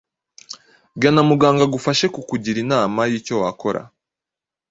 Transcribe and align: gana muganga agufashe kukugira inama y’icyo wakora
gana 1.01 1.21
muganga 1.29 1.61
agufashe 1.67 2.05
kukugira 2.15 2.57
inama 2.65 2.99
y’icyo 3.09 3.35
wakora 3.43 3.81